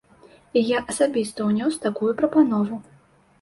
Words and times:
І 0.61 0.61
я 0.69 0.79
асабіста 0.93 1.47
ўнёс 1.51 1.77
такую 1.85 2.11
прапанову. 2.23 2.81